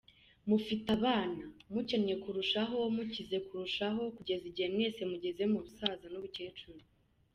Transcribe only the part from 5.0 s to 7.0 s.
mugeze mu busaza n’ubukecuru.